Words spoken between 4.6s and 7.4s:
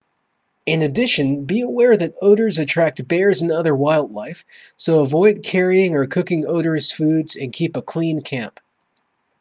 so avoid carrying or cooking odorous foods